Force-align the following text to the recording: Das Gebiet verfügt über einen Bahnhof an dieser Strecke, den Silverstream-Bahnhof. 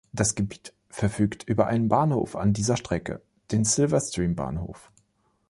Das 0.13 0.33
Gebiet 0.33 0.73
verfügt 0.89 1.43
über 1.43 1.67
einen 1.67 1.87
Bahnhof 1.87 2.35
an 2.35 2.53
dieser 2.53 2.75
Strecke, 2.75 3.21
den 3.51 3.63
Silverstream-Bahnhof. 3.65 4.91